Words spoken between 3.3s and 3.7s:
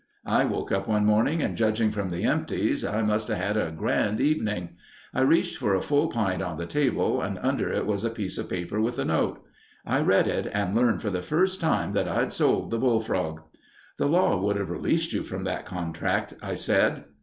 had a